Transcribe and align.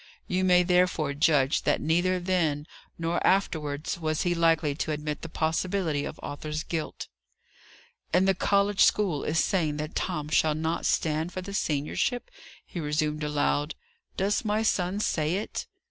You 0.25 0.43
may, 0.43 0.63
therefore, 0.63 1.13
judge 1.13 1.61
that 1.61 1.79
neither 1.79 2.19
then, 2.19 2.65
nor 2.97 3.21
afterwards, 3.23 3.99
was 3.99 4.23
he 4.23 4.33
likely 4.33 4.73
to 4.73 4.91
admit 4.91 5.21
the 5.21 5.29
possibility 5.29 6.05
of 6.05 6.19
Arthur's 6.23 6.63
guilt. 6.63 7.07
"And 8.11 8.27
the 8.27 8.33
college 8.33 8.83
school 8.83 9.23
is 9.23 9.37
saying 9.37 9.77
that 9.77 9.93
Tom 9.93 10.29
shall 10.29 10.55
not 10.55 10.87
stand 10.87 11.31
for 11.31 11.43
the 11.43 11.53
seniorship!" 11.53 12.31
he 12.65 12.79
resumed 12.79 13.23
aloud. 13.23 13.75
"Does 14.17 14.43
my 14.43 14.63
son 14.63 14.99
say 14.99 15.35
it?" 15.35 15.67